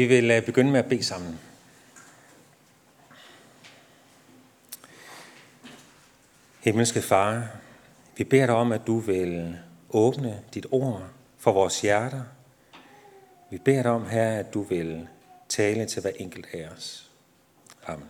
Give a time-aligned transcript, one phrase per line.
[0.00, 1.40] Vi vil øh, begynde med at bede sammen.
[6.60, 7.48] Himmelske Far,
[8.16, 9.58] vi beder dig om, at du vil
[9.90, 11.02] åbne dit ord
[11.38, 12.22] for vores hjerter.
[13.50, 15.08] Vi beder dig om, her, at du vil
[15.48, 17.10] tale til hver enkelt af os.
[17.86, 18.08] Amen.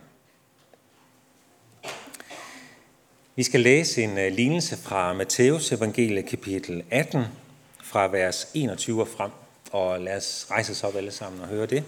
[3.35, 7.23] Vi skal læse en øh, lignelse fra Matteus evangelie kapitel 18,
[7.83, 9.31] fra vers 21 og frem.
[9.71, 11.83] Og lad os rejse os op alle sammen og høre det.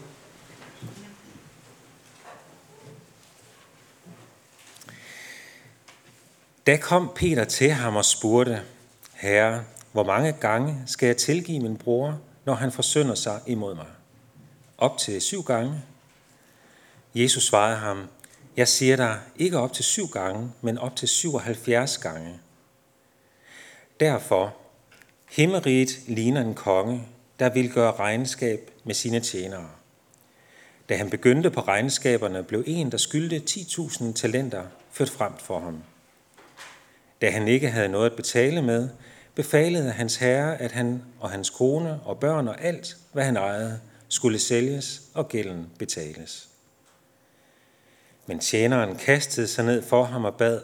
[6.68, 8.62] Da kom Peter til ham og spurgte,
[9.14, 13.88] Herre, hvor mange gange skal jeg tilgive min bror, når han forsynder sig imod mig?
[14.78, 15.82] Op til syv gange?
[17.16, 18.08] Jesus svarede ham,
[18.58, 22.40] jeg siger dig ikke op til syv gange, men op til 77 gange.
[24.00, 24.56] Derfor,
[25.30, 27.08] himmeriget ligner en konge,
[27.40, 29.70] der ville gøre regnskab med sine tjenere.
[30.90, 35.84] Da han begyndte på regnskaberne, blev en, der skyldte 10.000 talenter, ført frem for ham.
[37.22, 38.90] Da han ikke havde noget at betale med,
[39.36, 43.80] befalede hans herre, at han og hans kone og børn og alt, hvad han ejede,
[44.08, 46.50] skulle sælges og gælden betales.
[48.28, 50.62] Men tjeneren kastede sig ned for ham og bad,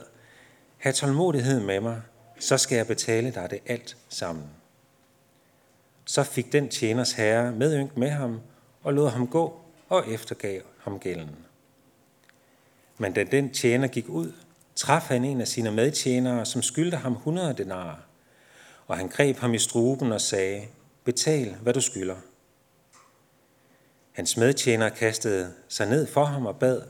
[0.80, 2.02] Ha' tålmodighed med mig,
[2.40, 4.59] så skal jeg betale dig det alt sammen.
[6.10, 8.42] Så fik den tjeners herre medynk med ham
[8.84, 11.36] og lod ham gå og eftergav ham gælden.
[12.98, 14.32] Men da den tjener gik ud,
[14.76, 17.96] traf han en af sine medtjenere, som skyldte ham 100 denarer,
[18.88, 20.68] og han greb ham i struben og sagde,
[21.04, 22.16] betal, hvad du skylder.
[24.12, 26.82] Hans medtjener kastede sig ned for ham og bad,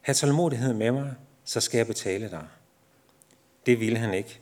[0.00, 2.46] have tålmodighed med mig, så skal jeg betale dig.
[3.66, 4.40] Det ville han ikke,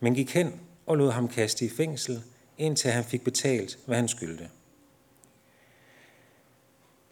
[0.00, 2.22] men gik hen og lod ham kaste i fængsel,
[2.58, 4.48] indtil han fik betalt, hvad han skyldte.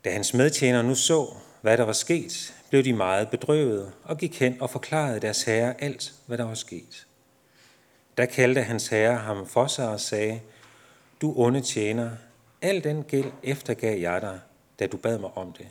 [0.05, 4.41] Da hans medtjenere nu så, hvad der var sket, blev de meget bedrøvet og gik
[4.41, 7.07] hen og forklarede deres herre alt, hvad der var sket.
[8.17, 10.41] Der kaldte hans herre ham for sig og sagde,
[11.21, 12.11] Du onde tjener,
[12.63, 14.41] al den gæld eftergav jeg dig,
[14.79, 15.67] da du bad mig om det.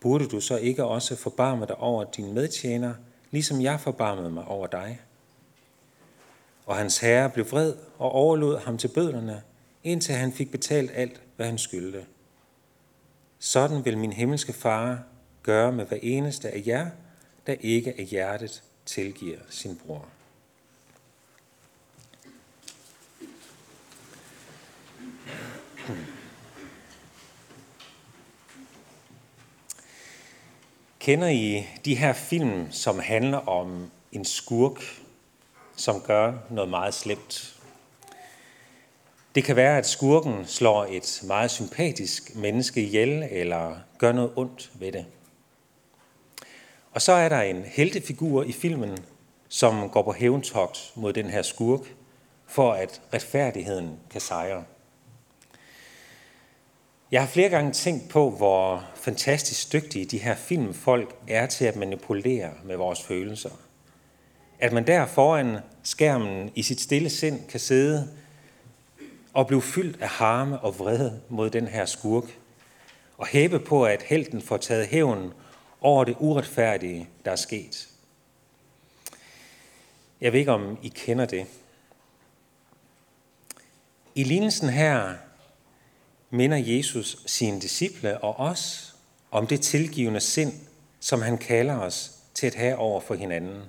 [0.00, 2.94] Burde du så ikke også forbarme dig over din medtjener,
[3.30, 5.00] ligesom jeg forbarmede mig over dig?
[6.66, 9.42] Og hans herre blev vred og overlod ham til bødlerne,
[9.84, 12.06] indtil han fik betalt alt, hvad han skyldte.
[13.38, 15.02] Sådan vil min himmelske far
[15.42, 16.90] gøre med hver eneste af jer,
[17.46, 20.06] der ikke af hjertet tilgiver sin bror.
[30.98, 35.05] Kender I de her film, som handler om en skurk,
[35.76, 37.56] som gør noget meget slemt?
[39.34, 44.70] Det kan være, at skurken slår et meget sympatisk menneske ihjel, eller gør noget ondt
[44.74, 45.06] ved det.
[46.92, 48.98] Og så er der en heltefigur i filmen,
[49.48, 51.80] som går på hævntogt mod den her skurk,
[52.46, 54.64] for at retfærdigheden kan sejre.
[57.10, 61.76] Jeg har flere gange tænkt på, hvor fantastisk dygtige de her filmfolk er til at
[61.76, 63.50] manipulere med vores følelser.
[64.58, 68.08] At man der foran skærmen i sit stille sind kan sidde
[69.32, 72.38] og blive fyldt af harme og vrede mod den her skurk,
[73.18, 75.32] og hæbe på, at helten får taget hævn
[75.80, 77.88] over det uretfærdige, der er sket.
[80.20, 81.46] Jeg ved ikke, om I kender det.
[84.14, 85.14] I lignelsen her
[86.30, 88.94] minder Jesus sine disciple og os
[89.30, 90.52] om det tilgivende sind,
[91.00, 93.62] som han kalder os til at have over for hinanden.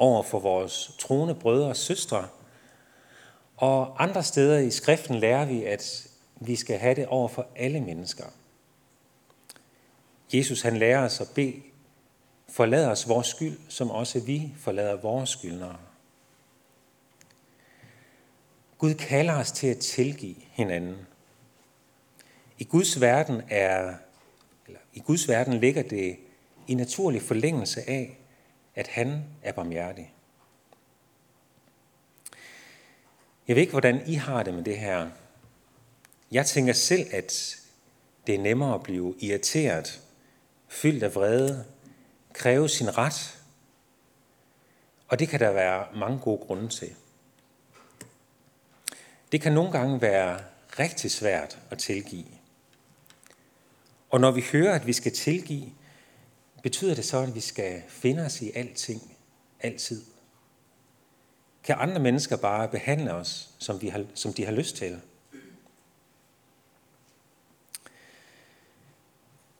[0.00, 2.28] Over for vores troende brødre og søstre.
[3.56, 6.08] Og andre steder i skriften lærer vi, at
[6.40, 8.24] vi skal have det over for alle mennesker.
[10.32, 11.62] Jesus han lærer os at bede,
[12.48, 15.76] forlad os vores skyld, som også vi forlader vores skyldnere.
[18.78, 20.96] Gud kalder os til at tilgive hinanden.
[22.58, 23.94] I Guds verden er,
[24.66, 26.16] eller i Guds verden ligger det
[26.66, 28.18] i naturlig forlængelse af,
[28.78, 30.14] at han er barmhjertig.
[33.48, 35.10] Jeg ved ikke, hvordan I har det med det her.
[36.32, 37.56] Jeg tænker selv, at
[38.26, 40.02] det er nemmere at blive irriteret,
[40.68, 41.64] fyldt af vrede,
[42.32, 43.38] kræve sin ret.
[45.08, 46.94] Og det kan der være mange gode grunde til.
[49.32, 50.40] Det kan nogle gange være
[50.78, 52.26] rigtig svært at tilgive.
[54.10, 55.72] Og når vi hører, at vi skal tilgive,
[56.62, 59.16] betyder det så, at vi skal finde os i alting,
[59.60, 60.02] altid?
[61.62, 65.00] Kan andre mennesker bare behandle os, som, vi har, som de har lyst til?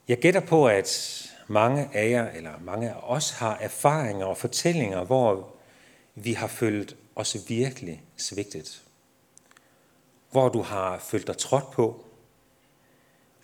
[0.08, 5.04] Jeg gætter på, at mange af jer, eller mange af os, har erfaringer og fortællinger,
[5.04, 5.54] hvor
[6.14, 8.82] vi har følt os virkelig svigtet.
[10.30, 12.04] Hvor du har følt dig trådt på.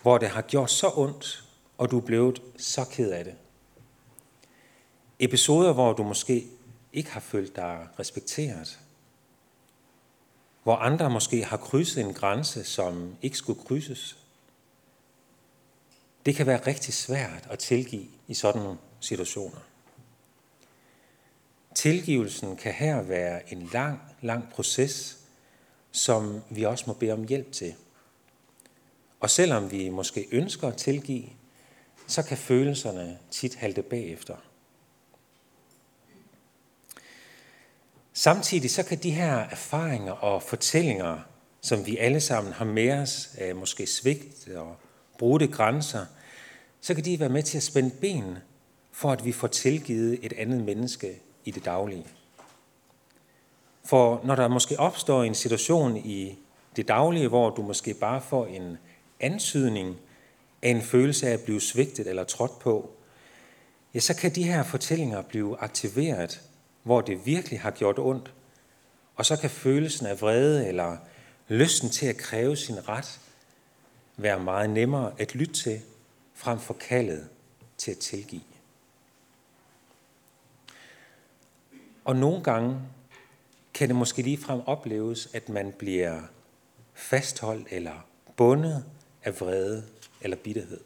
[0.03, 1.45] Hvor det har gjort så ondt,
[1.79, 3.35] og du er blevet så ked af det.
[5.19, 6.47] Episoder, hvor du måske
[6.93, 8.81] ikke har følt dig respekteret.
[10.63, 14.19] Hvor andre måske har krydset en grænse, som ikke skulle krydses.
[16.27, 19.61] Det kan være rigtig svært at tilgive i sådan nogle situationer.
[21.75, 25.19] Tilgivelsen kan her være en lang, lang proces,
[25.93, 27.75] som vi også må bede om hjælp til.
[29.21, 31.29] Og selvom vi måske ønsker at tilgive,
[32.07, 34.37] så kan følelserne tit halte bagefter.
[38.17, 41.19] Samtidig så kan de her erfaringer og fortællinger,
[41.61, 44.77] som vi alle sammen har med os, øh, måske svigt og
[45.19, 46.07] brudte grænser,
[46.81, 48.39] så kan de være med til at spænde ben
[48.93, 52.07] for, at vi får tilgivet et andet menneske i det daglige.
[53.85, 56.39] For når der måske opstår en situation i
[56.77, 58.79] det daglige, hvor du måske bare får en
[59.21, 59.97] antydning
[60.63, 62.91] af en følelse af at blive svigtet eller trådt på,
[63.95, 66.43] ja, så kan de her fortællinger blive aktiveret,
[66.85, 68.35] hvor det virkelig har gjort ondt,
[69.17, 70.97] og så kan følelsen af vrede eller
[71.49, 73.21] lysten til at kræve sin ret
[74.17, 75.81] være meget nemmere at lytte til,
[76.35, 77.29] frem for kaldet
[77.79, 78.43] til at tilgive.
[82.05, 82.81] Og nogle gange
[83.75, 86.23] kan det måske ligefrem opleves, at man bliver
[86.95, 88.85] fastholdt eller bundet
[89.25, 89.85] af vrede
[90.21, 90.81] eller bitterhed.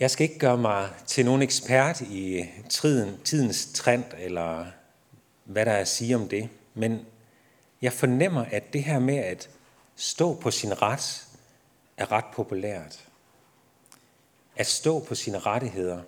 [0.00, 4.66] Jeg skal ikke gøre mig til nogen ekspert i tiden, tidens trend, eller
[5.44, 7.06] hvad der er at sige om det, men
[7.82, 9.50] jeg fornemmer, at det her med at
[9.96, 11.26] stå på sin ret
[11.96, 13.08] er ret populært.
[14.56, 16.02] At stå på sine rettigheder.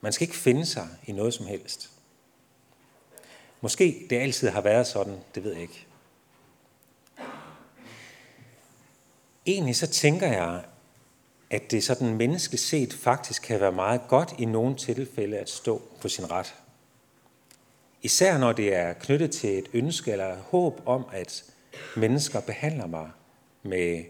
[0.00, 1.90] Man skal ikke finde sig i noget som helst.
[3.60, 5.86] Måske det altid har været sådan, det ved jeg ikke.
[9.46, 10.64] Egentlig så tænker jeg,
[11.50, 15.82] at det sådan menneskeligt set faktisk kan være meget godt i nogle tilfælde at stå
[16.00, 16.54] på sin ret.
[18.02, 21.44] Især når det er knyttet til et ønske eller håb om, at
[21.96, 23.10] mennesker behandler mig
[23.62, 24.04] med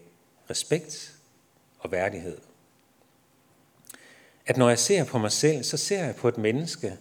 [0.51, 1.15] respekt
[1.79, 2.39] og værdighed.
[4.47, 6.97] At når jeg ser på mig selv, så ser jeg på et menneske,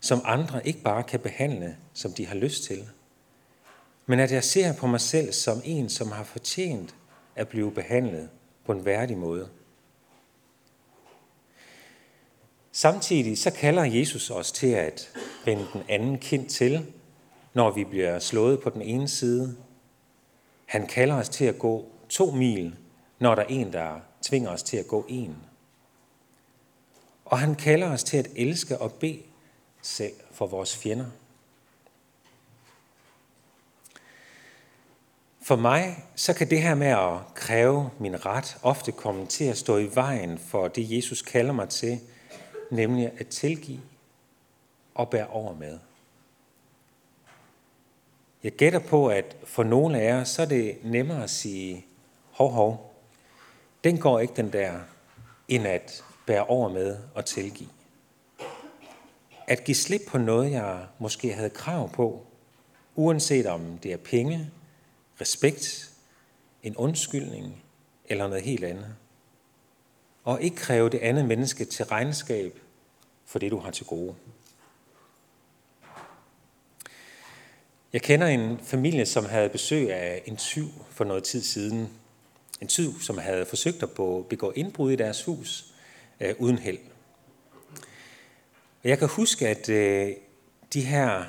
[0.00, 2.88] som andre ikke bare kan behandle, som de har lyst til,
[4.06, 6.94] men at jeg ser på mig selv som en, som har fortjent
[7.36, 8.28] at blive behandlet
[8.66, 9.48] på en værdig måde.
[12.72, 15.10] Samtidig så kalder Jesus os til at
[15.44, 16.86] vende den anden kind til,
[17.54, 19.56] når vi bliver slået på den ene side.
[20.66, 22.76] Han kalder os til at gå to mil,
[23.18, 25.36] når der er en, der tvinger os til at gå en.
[27.24, 29.22] Og han kalder os til at elske og bede
[29.82, 31.06] selv for vores fjender.
[35.42, 39.58] For mig, så kan det her med at kræve min ret ofte komme til at
[39.58, 42.00] stå i vejen for det, Jesus kalder mig til,
[42.72, 43.80] nemlig at tilgive
[44.94, 45.78] og bære over med.
[48.42, 51.86] Jeg gætter på, at for nogle af jer, så er det nemmere at sige,
[52.30, 52.94] hov, hov,
[53.84, 54.80] den går ikke den der,
[55.48, 57.68] end at bære over med og tilgive.
[59.46, 62.26] At give slip på noget, jeg måske havde krav på,
[62.94, 64.50] uanset om det er penge,
[65.20, 65.90] respekt,
[66.62, 67.62] en undskyldning
[68.06, 68.96] eller noget helt andet.
[70.24, 72.58] Og ikke kræve det andet menneske til regnskab
[73.26, 74.14] for det, du har til gode.
[77.92, 81.88] Jeg kender en familie, som havde besøg af en tyv for noget tid siden.
[82.60, 83.90] En tyv, som havde forsøgt at
[84.28, 85.74] begå indbrud i deres hus
[86.20, 86.78] øh, uden held.
[88.84, 90.12] Jeg kan huske, at øh,
[90.72, 91.24] de her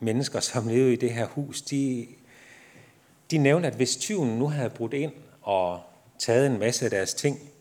[0.00, 2.06] mennesker, som levede i det her hus, de,
[3.30, 5.82] de nævnte, at hvis tyven nu havde brudt ind og
[6.18, 7.51] taget en masse af deres ting,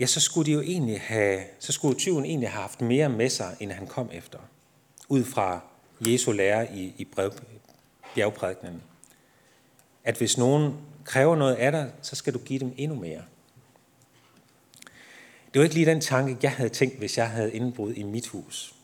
[0.00, 3.28] ja, så skulle de jo egentlig have, så skulle tyven egentlig have haft mere med
[3.30, 4.38] sig, end han kom efter.
[5.08, 5.60] Ud fra
[6.06, 7.32] Jesu lære i, i brev,
[8.14, 8.82] bjergprædikenen.
[10.04, 13.22] At hvis nogen kræver noget af dig, så skal du give dem endnu mere.
[15.54, 18.28] Det var ikke lige den tanke, jeg havde tænkt, hvis jeg havde indbrud i mit
[18.28, 18.74] hus.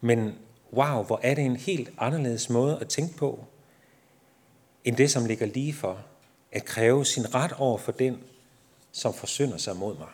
[0.00, 0.34] Men
[0.72, 3.44] wow, hvor er det en helt anderledes måde at tænke på,
[4.84, 5.98] end det, som ligger lige for
[6.52, 8.18] at kræve sin ret over for den,
[8.92, 10.08] som forsynder sig mod mig.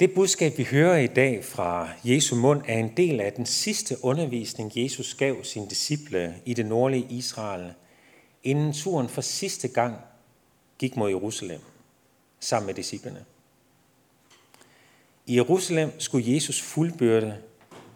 [0.00, 4.04] Det budskab, vi hører i dag fra Jesu mund, er en del af den sidste
[4.04, 7.72] undervisning, Jesus gav sine disciple i det nordlige Israel,
[8.42, 9.96] inden turen for sidste gang
[10.78, 11.60] gik mod Jerusalem
[12.40, 13.24] sammen med disciplene.
[15.26, 17.38] I Jerusalem skulle Jesus fuldbyrde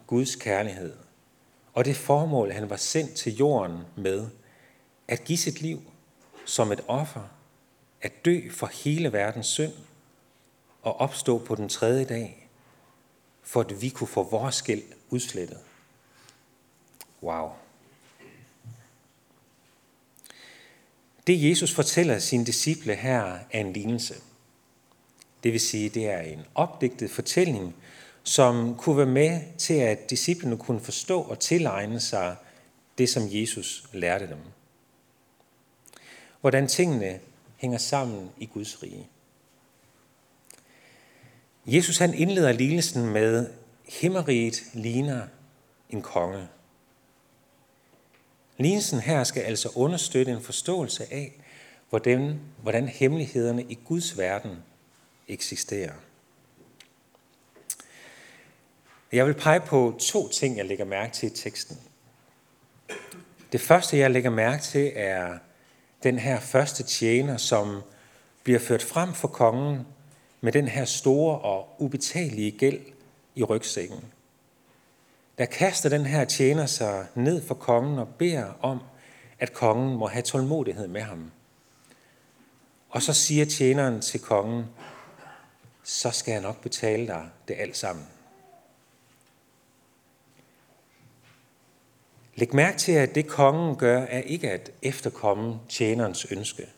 [0.07, 0.93] Guds kærlighed
[1.73, 4.27] og det formål, han var sendt til jorden med,
[5.09, 5.81] at give sit liv
[6.45, 7.21] som et offer,
[8.01, 9.73] at dø for hele verdens synd
[10.81, 12.49] og opstå på den tredje dag,
[13.43, 15.57] for at vi kunne få vores gæld udslettet.
[17.23, 17.49] Wow.
[21.27, 24.15] Det Jesus fortæller sine disciple her er en lignelse.
[25.43, 27.75] Det vil sige, det er en opdigtet fortælling,
[28.23, 32.35] som kunne være med til, at disciplene kunne forstå og tilegne sig
[32.97, 34.39] det, som Jesus lærte dem.
[36.41, 37.19] Hvordan tingene
[37.57, 39.07] hænger sammen i Guds rige.
[41.65, 43.49] Jesus han indleder lignelsen med,
[43.87, 45.27] himmeriget ligner
[45.89, 46.47] en konge.
[48.57, 51.33] Lignelsen her skal altså understøtte en forståelse af,
[51.89, 54.57] hvordan, hvordan hemmelighederne i Guds verden
[55.27, 55.93] eksisterer.
[59.11, 61.77] Jeg vil pege på to ting, jeg lægger mærke til i teksten.
[63.51, 65.37] Det første, jeg lægger mærke til, er
[66.03, 67.81] den her første tjener, som
[68.43, 69.87] bliver ført frem for kongen
[70.41, 72.79] med den her store og ubetalelige gæld
[73.35, 74.03] i rygsækken.
[75.37, 78.79] Der kaster den her tjener sig ned for kongen og beder om,
[79.39, 81.31] at kongen må have tålmodighed med ham.
[82.89, 84.65] Og så siger tjeneren til kongen,
[85.83, 88.05] så skal jeg nok betale dig det alt sammen.
[92.39, 96.69] Læg mærke til, at det kongen gør, er ikke at efterkomme tjenerens ønske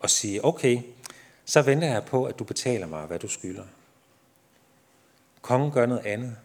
[0.00, 0.78] og sige, okay,
[1.44, 3.64] så venter jeg på, at du betaler mig, hvad du skylder.
[5.42, 6.36] Kongen gør noget andet.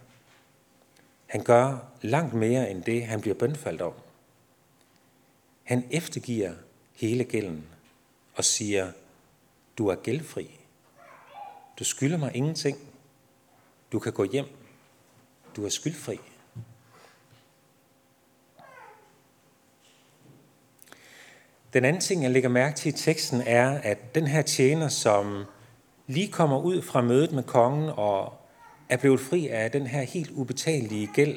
[1.26, 3.92] Han gør langt mere end det, han bliver bønfaldt om.
[5.64, 6.52] Han eftergiver
[6.94, 7.66] hele gælden
[8.34, 8.92] og siger,
[9.78, 10.60] du er gældfri.
[11.78, 12.78] Du skylder mig ingenting.
[13.92, 14.46] Du kan gå hjem.
[15.56, 16.18] Du er skyldfri.
[21.76, 25.44] Den anden ting, jeg lægger mærke til i teksten, er, at den her tjener, som
[26.06, 28.32] lige kommer ud fra mødet med kongen og
[28.88, 31.36] er blevet fri af den her helt ubetalelige gæld,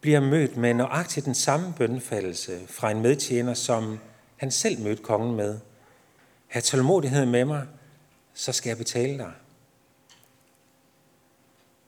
[0.00, 3.98] bliver mødt med nøjagtigt den samme bønfaldelse fra en medtjener, som
[4.36, 5.58] han selv mødte kongen med.
[6.48, 7.66] Ha' tålmodighed med mig,
[8.34, 9.32] så skal jeg betale dig.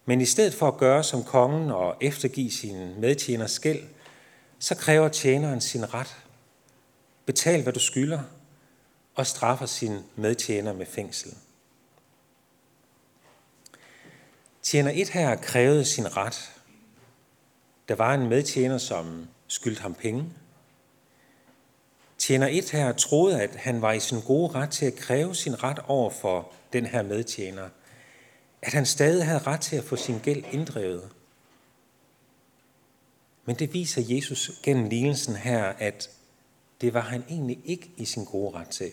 [0.05, 3.83] Men i stedet for at gøre som kongen og eftergive sin medtjeners gæld,
[4.59, 6.24] så kræver tjeneren sin ret
[7.27, 8.21] Betal, hvad du skylder,
[9.15, 11.35] og straffer sin medtjener med fængsel.
[14.63, 16.53] Tjener et her krævede sin ret.
[17.89, 20.33] Der var en medtjener, som skyldte ham penge.
[22.19, 25.63] Tjener et her troede, at han var i sin gode ret til at kræve sin
[25.63, 27.69] ret over for den her medtjener.
[28.63, 31.11] At han stadig havde ret til at få sin gæld inddrevet.
[33.45, 36.11] Men det viser Jesus gennem lignelsen her, at
[36.85, 38.93] det var han egentlig ikke i sin gode ret til.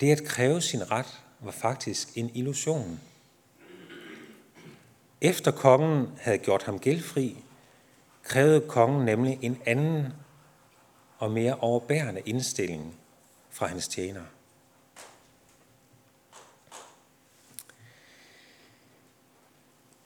[0.00, 3.00] Det at kræve sin ret var faktisk en illusion.
[5.20, 7.44] Efter kongen havde gjort ham gældfri,
[8.22, 10.12] krævede kongen nemlig en anden
[11.18, 12.94] og mere overbærende indstilling
[13.50, 14.24] fra hans tjener.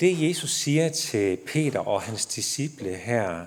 [0.00, 3.46] Det Jesus siger til Peter og hans disciple her,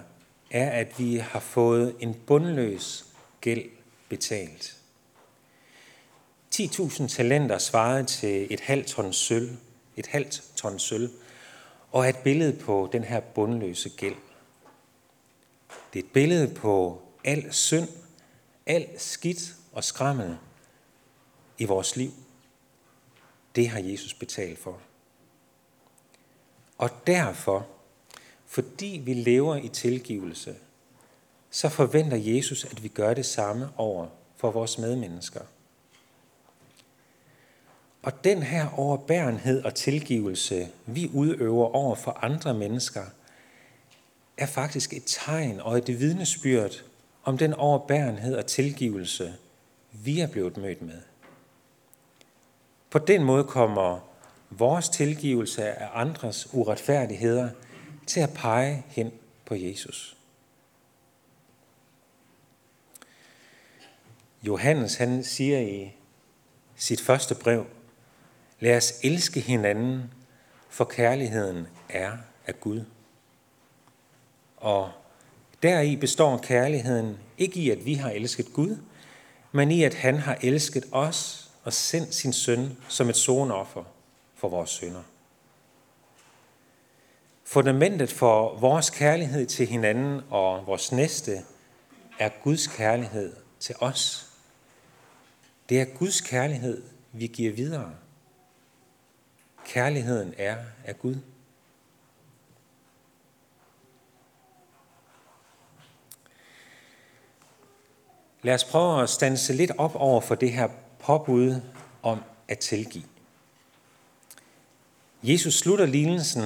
[0.56, 3.06] er, at vi har fået en bundløs
[3.42, 3.70] gæld
[4.10, 4.78] betalt.
[6.56, 9.50] 10.000 talenter svarede til et halvt ton sølv,
[9.98, 11.10] et halvt ton sølv,
[11.92, 14.16] og er et billede på den her bundløse gæld.
[15.94, 17.88] Det er et billede på al synd,
[18.66, 20.38] al skidt og skrammel
[21.58, 22.12] i vores liv.
[23.56, 24.80] Det har Jesus betalt for.
[26.78, 27.68] Og derfor
[28.48, 30.56] fordi vi lever i tilgivelse,
[31.50, 35.42] så forventer Jesus, at vi gør det samme over for vores medmennesker.
[38.04, 43.04] Og den her overbærenhed og tilgivelse, vi udøver over for andre mennesker,
[44.38, 46.84] er faktisk et tegn og et vidnesbyrd
[47.24, 49.34] om den overbærenhed og tilgivelse,
[49.92, 51.02] vi er blevet mødt med.
[52.90, 54.00] På den måde kommer
[54.50, 57.50] vores tilgivelse af andres uretfærdigheder
[58.08, 59.12] til at pege hen
[59.46, 60.18] på Jesus.
[64.44, 65.92] Johannes han siger i
[66.76, 67.66] sit første brev,
[68.60, 70.14] Lad os elske hinanden,
[70.70, 72.84] for kærligheden er af Gud.
[74.58, 74.92] Og
[75.64, 78.78] deri består kærligheden ikke i, at vi har elsket Gud,
[79.52, 83.84] men i, at han har elsket os og sendt sin søn som et sonoffer
[84.36, 85.04] for vores synder.
[87.48, 91.42] Fundamentet for vores kærlighed til hinanden og vores næste
[92.20, 94.30] er Guds kærlighed til os.
[95.70, 97.96] Det er Guds kærlighed, vi giver videre.
[99.66, 101.16] Kærligheden er af Gud.
[108.42, 111.62] Lad os prøve at stanse lidt op over for det her påbud
[112.04, 113.04] om at tilgive.
[115.24, 116.44] Jesus slutter lignelsen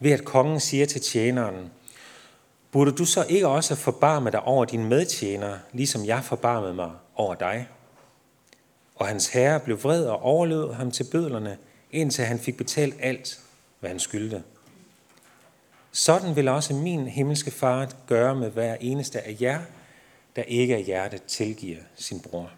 [0.00, 1.70] ved, at kongen siger til tjeneren,
[2.72, 7.34] burde du så ikke også forbarme dig over din medtjener, ligesom jeg forbarmede mig over
[7.34, 7.68] dig?
[8.94, 11.58] Og hans herre blev vred og overlod ham til bødlerne,
[11.90, 13.40] indtil han fik betalt alt,
[13.80, 14.42] hvad han skyldte.
[15.92, 19.60] Sådan vil også min himmelske far gøre med hver eneste af jer,
[20.36, 22.50] der ikke af hjertet tilgiver sin bror.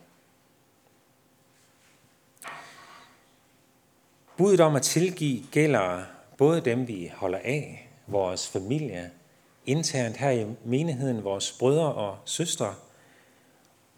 [4.36, 6.02] Budet om at tilgive gælder
[6.42, 9.10] både dem, vi holder af, vores familie,
[9.66, 12.74] internt her i menigheden, vores brødre og søstre.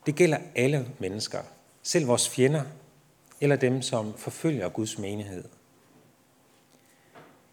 [0.06, 1.42] Det gælder alle mennesker,
[1.82, 2.62] selv vores fjender,
[3.40, 5.44] eller dem, som forfølger Guds menighed.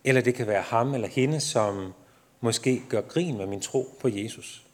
[0.04, 1.94] Eller det kan være ham eller hende, som
[2.42, 4.66] måske gør grin med min tro på Jesus.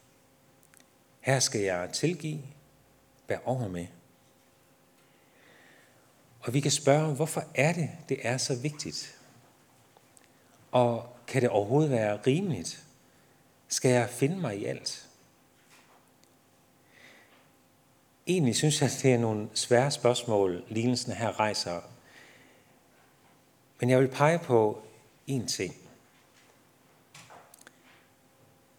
[1.20, 2.42] Her skal jeg tilgive,
[3.26, 3.86] bær over med.
[6.40, 9.17] Og vi kan spørge, hvorfor er det, det er så vigtigt?
[10.72, 12.84] Og kan det overhovedet være rimeligt?
[13.68, 15.08] Skal jeg finde mig i alt?
[18.26, 21.80] Egentlig synes jeg, det er nogle svære spørgsmål, lignelsen her rejser.
[23.80, 24.82] Men jeg vil pege på
[25.30, 25.74] én ting.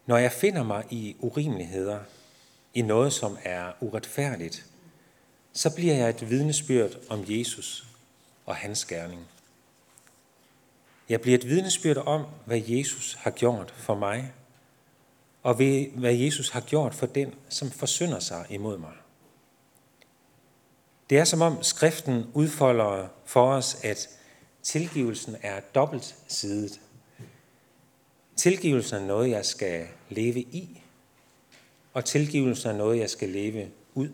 [0.05, 1.99] Når jeg finder mig i urimeligheder,
[2.73, 4.65] i noget, som er uretfærdigt,
[5.53, 7.87] så bliver jeg et vidnesbyrd om Jesus
[8.45, 9.27] og hans gerning.
[11.09, 14.33] Jeg bliver et vidnesbyrd om, hvad Jesus har gjort for mig,
[15.43, 15.53] og
[15.95, 18.93] hvad Jesus har gjort for den, som forsynder sig imod mig.
[21.09, 24.09] Det er som om skriften udfolder for os, at
[24.63, 26.81] tilgivelsen er dobbelt sidet.
[28.35, 30.81] Tilgivelsen er noget, jeg skal leve i,
[31.93, 34.09] og tilgivelsen er noget, jeg skal leve ud.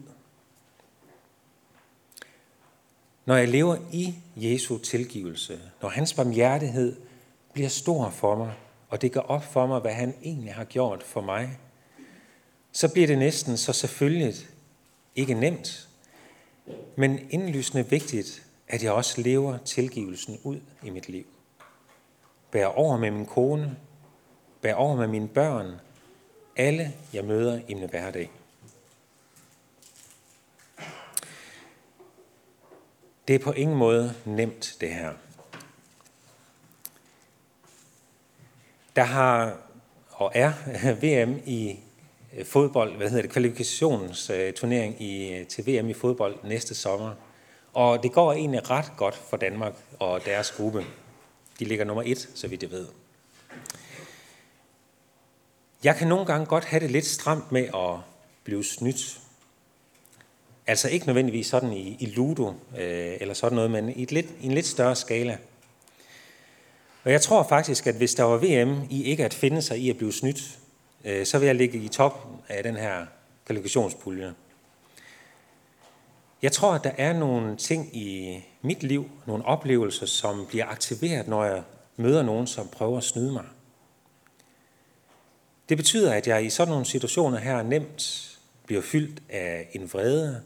[3.26, 6.96] Når jeg lever i Jesu tilgivelse, når hans barmhjertighed
[7.54, 8.54] bliver stor for mig,
[8.90, 11.60] og det går op for mig, hvad han egentlig har gjort for mig,
[12.72, 14.34] så bliver det næsten så selvfølgelig
[15.16, 15.90] ikke nemt,
[16.96, 21.26] men indlysende vigtigt, at jeg også lever tilgivelsen ud i mit liv.
[22.52, 23.78] Bær over med min kone,
[24.62, 25.72] bær over med mine børn,
[26.56, 28.32] alle jeg møder i min hverdag.
[33.28, 35.12] Det er på ingen måde nemt, det her.
[38.96, 39.58] Der har
[40.16, 40.54] og er
[41.04, 41.80] VM i
[42.38, 47.14] øh, fodbold, hvad hedder det, kvalifikationsturnering i, øh, til VM i fodbold næste sommer.
[47.74, 50.86] Og det går egentlig ret godt for Danmark og deres gruppe.
[51.60, 52.88] De ligger nummer et, så vidt jeg ved.
[55.84, 58.00] Jeg kan nogle gange godt have det lidt stramt med at
[58.44, 59.20] blive snydt.
[60.68, 62.48] Altså ikke nødvendigvis sådan i, i ludo
[62.78, 65.38] øh, eller sådan noget, men i, et lidt, i en lidt større skala.
[67.04, 69.90] Og jeg tror faktisk, at hvis der var VM i ikke at finde sig i
[69.90, 70.60] at blive snydt,
[71.06, 73.06] øh, så vil jeg ligge i toppen af den her
[73.46, 74.34] kvalifikationspulje.
[76.42, 81.28] Jeg tror, at der er nogle ting i mit liv, nogle oplevelser, som bliver aktiveret,
[81.28, 81.64] når jeg
[81.98, 83.46] møder nogen, som prøver at snyde mig.
[85.70, 88.32] Det betyder, at jeg i sådan nogle situationer her nemt
[88.66, 90.42] bliver fyldt af en vrede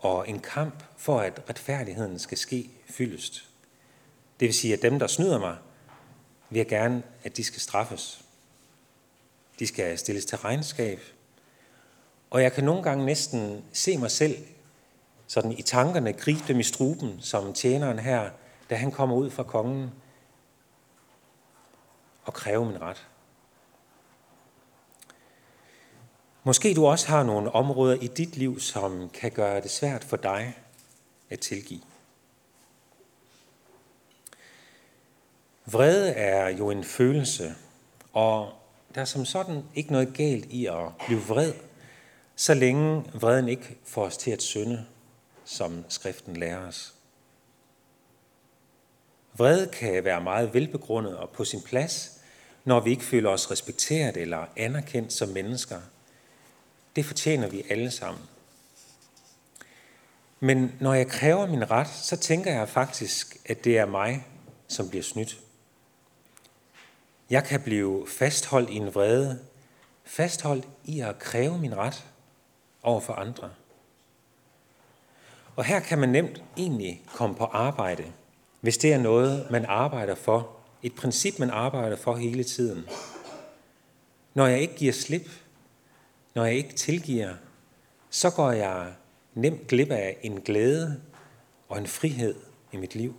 [0.00, 3.48] og en kamp for, at retfærdigheden skal ske fyldest.
[4.40, 5.56] Det vil sige, at dem, der snyder mig,
[6.50, 8.24] vil jeg gerne, at de skal straffes.
[9.58, 11.00] De skal stilles til regnskab.
[12.30, 14.36] Og jeg kan nogle gange næsten se mig selv
[15.26, 18.30] sådan i tankerne gribe dem i struben, som tjeneren her,
[18.70, 19.90] da han kommer ud fra kongen
[22.24, 23.09] og kræve min ret.
[26.44, 30.16] Måske du også har nogle områder i dit liv, som kan gøre det svært for
[30.16, 30.54] dig
[31.30, 31.80] at tilgive.
[35.66, 37.54] Vrede er jo en følelse,
[38.12, 38.52] og
[38.94, 41.52] der er som sådan ikke noget galt i at blive vred,
[42.36, 44.86] så længe vreden ikke får os til at synde,
[45.44, 46.94] som skriften lærer os.
[49.34, 52.20] Vrede kan være meget velbegrundet og på sin plads,
[52.64, 55.80] når vi ikke føler os respekteret eller anerkendt som mennesker.
[56.96, 58.22] Det fortjener vi alle sammen.
[60.40, 64.26] Men når jeg kræver min ret, så tænker jeg faktisk, at det er mig,
[64.68, 65.40] som bliver snydt.
[67.30, 69.38] Jeg kan blive fastholdt i en vrede,
[70.04, 72.04] fastholdt i at kræve min ret
[72.82, 73.50] over for andre.
[75.56, 78.04] Og her kan man nemt egentlig komme på arbejde,
[78.60, 80.50] hvis det er noget, man arbejder for,
[80.82, 82.88] et princip, man arbejder for hele tiden.
[84.34, 85.28] Når jeg ikke giver slip,
[86.34, 87.34] når jeg ikke tilgiver,
[88.10, 88.92] så går jeg
[89.34, 91.00] nemt glip af en glæde
[91.68, 92.34] og en frihed
[92.72, 93.14] i mit liv.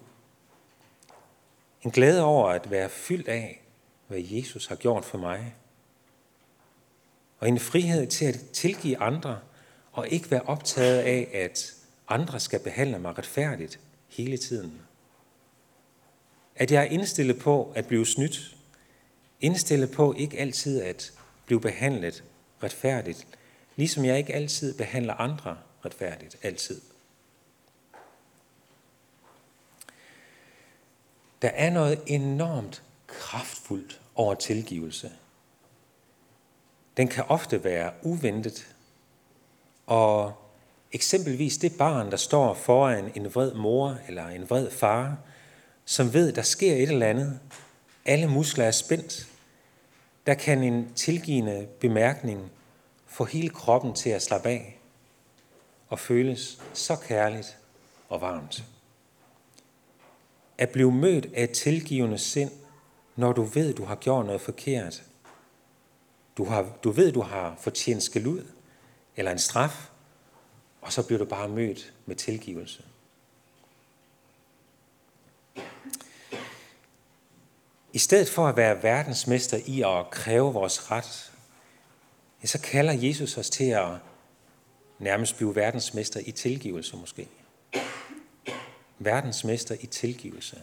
[1.81, 3.61] En glæde over at være fyldt af,
[4.07, 5.55] hvad Jesus har gjort for mig.
[7.39, 9.39] Og en frihed til at tilgive andre,
[9.91, 11.73] og ikke være optaget af, at
[12.07, 14.81] andre skal behandle mig retfærdigt hele tiden.
[16.55, 18.55] At jeg er indstillet på at blive snydt,
[19.39, 21.13] indstillet på ikke altid at
[21.45, 22.23] blive behandlet
[22.63, 23.27] retfærdigt,
[23.75, 26.81] ligesom jeg ikke altid behandler andre retfærdigt, altid.
[31.41, 35.11] Der er noget enormt kraftfuldt over tilgivelse.
[36.97, 38.75] Den kan ofte være uventet,
[39.85, 40.33] og
[40.91, 45.17] eksempelvis det barn, der står foran en vred mor eller en vred far,
[45.85, 47.39] som ved, der sker et eller andet,
[48.05, 49.30] alle muskler er spændt,
[50.25, 52.51] der kan en tilgivende bemærkning
[53.05, 54.79] få hele kroppen til at slappe af
[55.89, 57.57] og føles så kærligt
[58.09, 58.63] og varmt.
[60.57, 62.51] At blive mødt af et tilgivende sind,
[63.15, 65.03] når du ved, du har gjort noget forkert.
[66.37, 68.45] Du, har, du ved, du har fortjent skæld ud
[69.15, 69.89] eller en straf,
[70.81, 72.83] og så bliver du bare mødt med tilgivelse.
[77.93, 81.31] I stedet for at være verdensmester i at kræve vores ret,
[82.43, 83.89] så kalder Jesus os til at
[84.99, 87.27] nærmest blive verdensmester i tilgivelse måske.
[88.99, 90.61] Verdensmester i tilgivelse.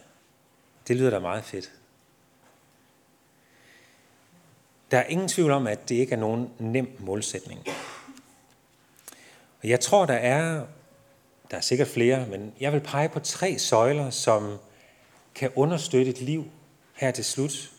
[0.89, 1.73] Det lyder da meget fedt.
[4.91, 7.61] Der er ingen tvivl om, at det ikke er nogen nem målsætning.
[9.63, 10.67] Og jeg tror, der er,
[11.51, 14.59] der er sikkert flere, men jeg vil pege på tre søjler, som
[15.35, 16.51] kan understøtte et liv
[16.99, 17.71] her til slut.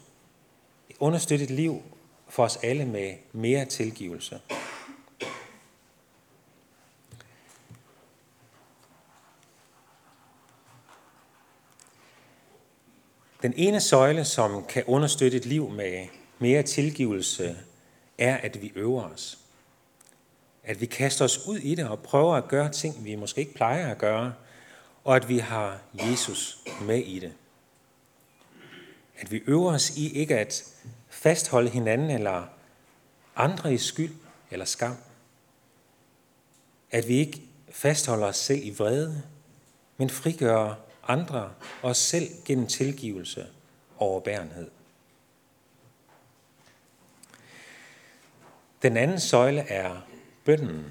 [1.00, 1.82] Understøtte et liv
[2.28, 4.40] for os alle med mere tilgivelse.
[13.42, 16.08] Den ene søjle, som kan understøtte et liv med
[16.40, 17.58] mere tilgivelse,
[18.18, 19.40] er, at vi øver os.
[20.64, 23.54] At vi kaster os ud i det og prøver at gøre ting, vi måske ikke
[23.54, 24.34] plejer at gøre,
[25.04, 27.34] og at vi har Jesus med i det.
[29.20, 30.64] At vi øver os i ikke at
[31.10, 32.48] fastholde hinanden eller
[33.36, 34.16] andre i skyld
[34.52, 34.98] eller skam.
[36.92, 39.24] At vi ikke fastholder os selv i vrede,
[39.98, 40.76] men frigør
[41.08, 41.42] andre
[41.82, 43.48] og os selv gennem tilgivelse
[43.98, 44.72] og overbærenhed.
[48.82, 50.02] Den anden søjle er
[50.46, 50.86] bønden.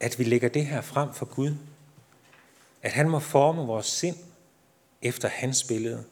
[0.00, 1.54] At vi lægger det her frem for Gud.
[2.82, 4.16] At han må forme vores sind
[5.02, 6.04] efter hans billede,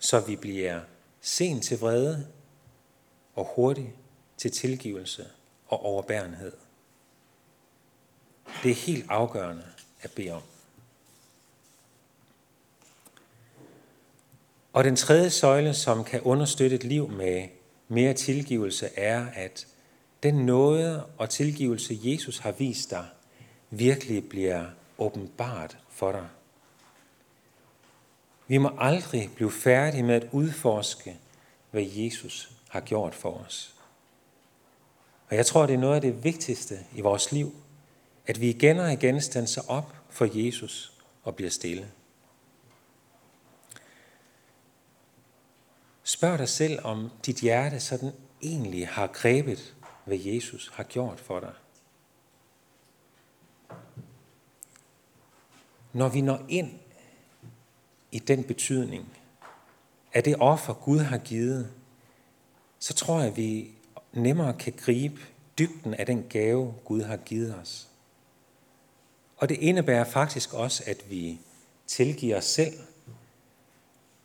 [0.00, 0.80] så vi bliver
[1.20, 2.26] sen til vrede
[3.34, 3.94] og hurtig
[4.36, 5.26] til tilgivelse
[5.66, 6.52] og overbærenhed.
[8.62, 9.64] Det er helt afgørende
[10.02, 10.42] at bede om.
[14.72, 17.48] Og den tredje søjle, som kan understøtte et liv med
[17.88, 19.66] mere tilgivelse, er, at
[20.22, 23.06] den nåde og tilgivelse, Jesus har vist dig,
[23.70, 24.66] virkelig bliver
[24.98, 26.28] åbenbart for dig.
[28.50, 31.18] Vi må aldrig blive færdige med at udforske,
[31.70, 33.74] hvad Jesus har gjort for os.
[35.28, 37.54] Og jeg tror, det er noget af det vigtigste i vores liv,
[38.26, 41.90] at vi igen og igen standser op for Jesus og bliver stille.
[46.02, 51.40] Spørg dig selv, om dit hjerte sådan egentlig har grebet, hvad Jesus har gjort for
[51.40, 51.52] dig.
[55.92, 56.70] Når vi når ind
[58.12, 59.08] i den betydning
[60.12, 61.70] af det offer, Gud har givet,
[62.78, 63.70] så tror jeg, at vi
[64.12, 65.20] nemmere kan gribe
[65.58, 67.88] dybden af den gave, Gud har givet os.
[69.36, 71.40] Og det indebærer faktisk også, at vi
[71.86, 72.74] tilgiver os selv.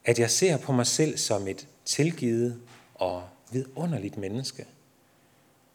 [0.06, 2.62] At jeg ser på mig selv som et tilgivet
[2.96, 4.66] og vidunderligt menneske.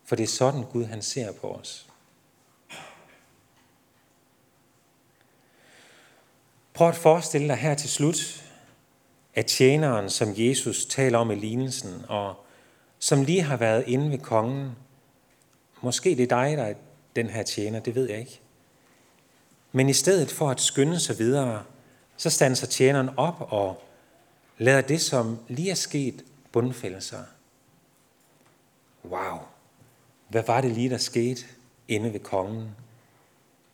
[0.05, 1.90] For det er sådan Gud han ser på os.
[6.81, 8.45] Prøv at forestille dig her til slut,
[9.35, 12.35] at tjeneren, som Jesus taler om i lignelsen, og
[12.99, 14.71] som lige har været inde ved kongen,
[15.83, 16.75] måske det er dig, der er
[17.17, 18.41] den her tjener, det ved jeg ikke.
[19.73, 21.65] Men i stedet for at skynde sig videre,
[22.17, 23.83] så standser tjeneren op og
[24.59, 27.25] lader det, som lige er sket, bundfælde sig.
[29.05, 29.39] Wow,
[30.29, 31.43] hvad var det lige, der skete
[31.89, 32.69] inde ved kongen?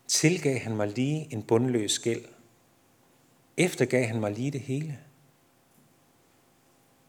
[0.09, 2.25] Tilgav han mig lige en bundløs gæld?
[3.57, 4.99] Eftergav han mig lige det hele?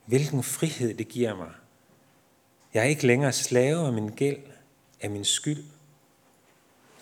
[0.06, 1.50] Hvilken frihed det giver mig.
[2.74, 4.42] Jeg er ikke længere slave af min gæld,
[5.00, 5.64] af min skyld.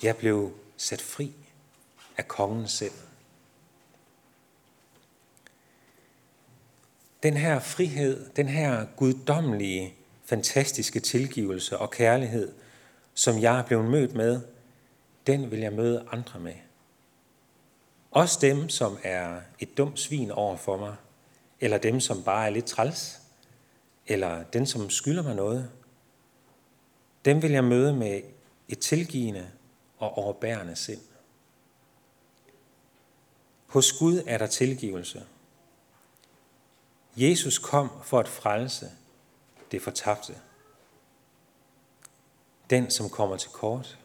[0.03, 1.33] Jeg blev sat fri
[2.17, 2.93] af kongen selv.
[7.23, 12.53] Den her frihed, den her guddommelige, fantastiske tilgivelse og kærlighed,
[13.15, 14.41] som jeg er blevet mødt med,
[15.27, 16.55] den vil jeg møde andre med.
[18.11, 20.97] Også dem, som er et dumt svin over for mig,
[21.61, 23.21] eller dem, som bare er lidt træls,
[24.07, 25.71] eller den, som skylder mig noget.
[27.25, 28.23] Dem vil jeg møde med
[28.69, 29.51] et tilgivende
[29.99, 31.01] og overbærende sind.
[33.67, 35.27] Hos Gud er der tilgivelse.
[37.17, 38.91] Jesus kom for at frelse
[39.71, 40.35] det fortabte.
[42.71, 43.99] Den, som kommer til kort.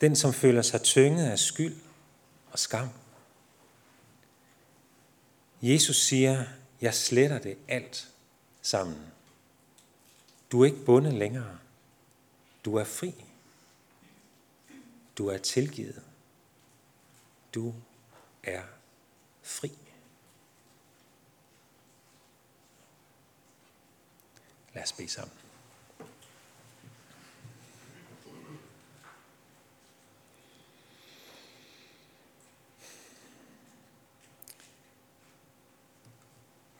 [0.00, 1.76] Den, som føler sig tynget af skyld
[2.52, 2.88] og skam.
[5.62, 6.44] Jesus siger,
[6.80, 8.08] jeg sletter det alt
[8.62, 9.12] sammen.
[10.52, 11.58] Du er ikke bundet længere.
[12.64, 13.24] Du er fri.
[15.18, 16.02] Du er tilgivet.
[17.54, 17.74] Du
[18.42, 18.62] er
[19.42, 19.72] fri.
[24.74, 25.41] Lad os bede sammen.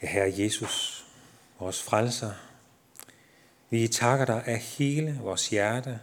[0.03, 1.07] Ja, Herre Jesus,
[1.59, 2.33] vores frelser,
[3.71, 6.01] vi takker dig af hele vores hjerte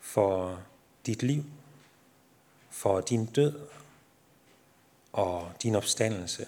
[0.00, 0.62] for
[1.06, 1.44] dit liv,
[2.70, 3.68] for din død
[5.12, 6.46] og din opstandelse.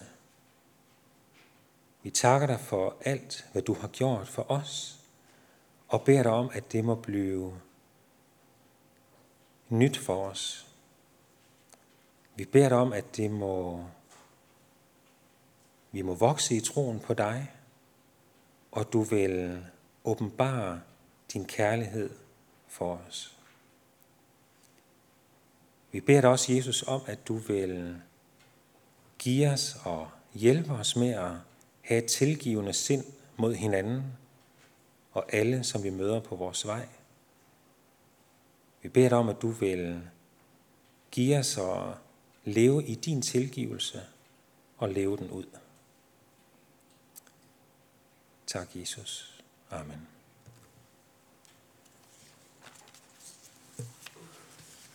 [2.03, 4.99] Vi takker dig for alt, hvad du har gjort for os,
[5.87, 7.59] og beder dig om, at det må blive
[9.69, 10.67] nyt for os.
[12.35, 13.85] Vi beder dig om, at det må,
[15.91, 17.51] vi må vokse i troen på dig,
[18.71, 19.63] og du vil
[20.03, 20.81] åbenbare
[21.33, 22.09] din kærlighed
[22.67, 23.37] for os.
[25.91, 28.01] Vi beder dig også, Jesus, om, at du vil
[29.19, 31.31] give os og hjælpe os med at
[31.81, 33.05] have et tilgivende sind
[33.37, 34.03] mod hinanden
[35.11, 36.87] og alle, som vi møder på vores vej.
[38.81, 40.01] Vi beder dig om, at du vil
[41.11, 41.83] give os at
[42.43, 44.01] leve i din tilgivelse
[44.77, 45.45] og leve den ud.
[48.51, 49.23] Tak, Jesus.
[49.71, 50.20] Amen.